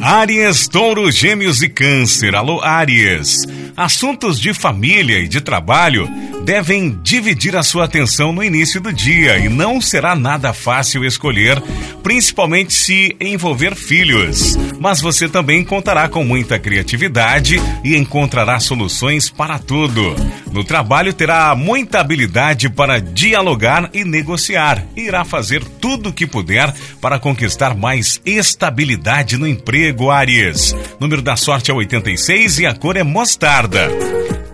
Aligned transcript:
Áries, 0.00 0.68
Touro, 0.68 1.10
Gêmeos 1.10 1.62
e 1.62 1.68
Câncer. 1.68 2.34
Alô, 2.34 2.62
Áries. 2.62 3.44
Assuntos 3.76 4.40
de 4.40 4.54
família 4.54 5.18
e 5.18 5.28
de 5.28 5.40
trabalho 5.40 6.08
devem 6.44 6.96
dividir 7.02 7.56
a 7.56 7.62
sua 7.62 7.86
atenção 7.86 8.32
no 8.32 8.42
início 8.42 8.80
do 8.80 8.92
dia 8.92 9.36
e 9.36 9.48
não 9.48 9.80
será 9.80 10.14
nada 10.14 10.52
fácil 10.52 11.04
escolher, 11.04 11.60
principalmente 12.04 12.72
se 12.72 13.16
envolver 13.20 13.74
filhos. 13.74 14.56
Mas 14.78 15.00
você 15.00 15.28
também 15.28 15.64
contará 15.64 16.08
com 16.08 16.22
muita 16.22 16.56
criatividade 16.56 17.56
e 17.82 17.96
encontrará 17.96 18.60
soluções 18.60 19.28
para 19.28 19.58
tudo. 19.58 20.14
No 20.52 20.62
trabalho 20.62 21.12
terá 21.12 21.54
muita 21.54 22.00
habilidade 22.00 22.70
para 22.70 23.00
dialogar 23.00 23.90
e 23.92 24.04
negociar. 24.04 24.86
E 24.96 25.02
irá 25.02 25.24
fazer 25.24 25.64
tudo 25.64 26.10
o 26.10 26.12
que 26.12 26.26
puder 26.26 26.72
para 27.00 27.18
conquistar 27.18 27.76
mais 27.76 28.20
estabilidade 28.24 29.36
no 29.36 29.46
emprego, 29.46 29.65
Aries. 30.10 30.74
Número 31.00 31.22
da 31.22 31.36
sorte 31.36 31.70
é 31.70 31.74
86 31.74 32.60
e 32.60 32.66
a 32.66 32.74
cor 32.74 32.96
é 32.96 33.02
mostarda. 33.02 33.88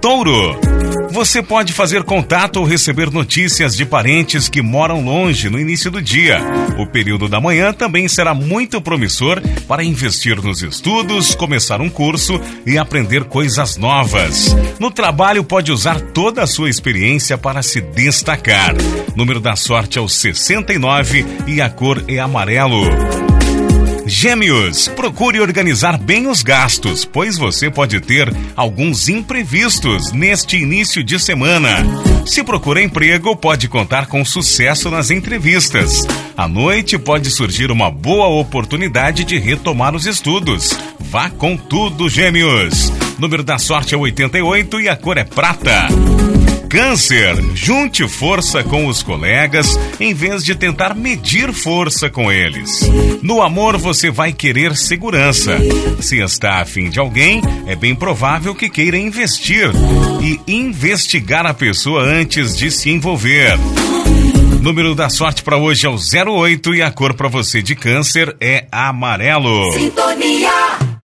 Touro. 0.00 0.58
Você 1.12 1.42
pode 1.42 1.72
fazer 1.74 2.02
contato 2.04 2.56
ou 2.56 2.64
receber 2.64 3.10
notícias 3.10 3.76
de 3.76 3.84
parentes 3.84 4.48
que 4.48 4.62
moram 4.62 5.04
longe 5.04 5.50
no 5.50 5.60
início 5.60 5.90
do 5.90 6.00
dia. 6.00 6.40
O 6.78 6.86
período 6.86 7.28
da 7.28 7.40
manhã 7.40 7.72
também 7.72 8.08
será 8.08 8.32
muito 8.32 8.80
promissor 8.80 9.40
para 9.68 9.84
investir 9.84 10.42
nos 10.42 10.62
estudos, 10.62 11.34
começar 11.34 11.80
um 11.80 11.90
curso 11.90 12.40
e 12.66 12.78
aprender 12.78 13.24
coisas 13.24 13.76
novas. 13.76 14.56
No 14.80 14.90
trabalho, 14.90 15.44
pode 15.44 15.70
usar 15.70 16.00
toda 16.00 16.42
a 16.42 16.46
sua 16.46 16.70
experiência 16.70 17.36
para 17.36 17.62
se 17.62 17.80
destacar. 17.80 18.74
Número 19.14 19.38
da 19.38 19.54
sorte 19.54 19.98
é 19.98 20.00
o 20.00 20.08
69 20.08 21.26
e 21.46 21.60
a 21.60 21.68
cor 21.68 22.02
é 22.08 22.18
amarelo. 22.18 22.82
Gêmeos, 24.06 24.88
procure 24.88 25.40
organizar 25.40 25.96
bem 25.96 26.26
os 26.26 26.42
gastos, 26.42 27.04
pois 27.04 27.38
você 27.38 27.70
pode 27.70 28.00
ter 28.00 28.32
alguns 28.56 29.08
imprevistos 29.08 30.10
neste 30.12 30.56
início 30.56 31.04
de 31.04 31.18
semana. 31.18 31.76
Se 32.26 32.42
procura 32.42 32.82
emprego, 32.82 33.36
pode 33.36 33.68
contar 33.68 34.06
com 34.06 34.24
sucesso 34.24 34.90
nas 34.90 35.10
entrevistas. 35.10 36.06
À 36.36 36.48
noite 36.48 36.98
pode 36.98 37.30
surgir 37.30 37.70
uma 37.70 37.90
boa 37.90 38.26
oportunidade 38.26 39.24
de 39.24 39.38
retomar 39.38 39.94
os 39.94 40.06
estudos. 40.06 40.76
Vá 40.98 41.30
com 41.30 41.56
tudo, 41.56 42.08
Gêmeos. 42.08 42.92
Número 43.18 43.42
da 43.42 43.58
sorte 43.58 43.94
é 43.94 43.98
88 43.98 44.80
e 44.80 44.88
a 44.88 44.96
cor 44.96 45.16
é 45.16 45.24
prata. 45.24 45.88
Câncer, 46.72 47.36
junte 47.54 48.08
força 48.08 48.64
com 48.64 48.86
os 48.86 49.02
colegas 49.02 49.78
em 50.00 50.14
vez 50.14 50.42
de 50.42 50.54
tentar 50.54 50.94
medir 50.94 51.52
força 51.52 52.08
com 52.08 52.32
eles. 52.32 52.80
No 53.20 53.42
amor, 53.42 53.76
você 53.76 54.10
vai 54.10 54.32
querer 54.32 54.74
segurança. 54.74 55.58
Se 56.00 56.18
está 56.18 56.62
afim 56.62 56.88
de 56.88 56.98
alguém, 56.98 57.42
é 57.66 57.76
bem 57.76 57.94
provável 57.94 58.54
que 58.54 58.70
queira 58.70 58.96
investir 58.96 59.70
e 60.22 60.40
investigar 60.50 61.44
a 61.44 61.52
pessoa 61.52 62.04
antes 62.04 62.56
de 62.56 62.70
se 62.70 62.88
envolver. 62.88 63.58
Número 64.62 64.94
da 64.94 65.10
sorte 65.10 65.42
para 65.42 65.58
hoje 65.58 65.86
é 65.86 65.90
o 65.90 65.98
08 66.40 66.74
e 66.74 66.80
a 66.80 66.90
cor 66.90 67.12
para 67.12 67.28
você 67.28 67.60
de 67.60 67.76
câncer 67.76 68.34
é 68.40 68.64
amarelo. 68.72 69.72
Sintonia 69.72 70.91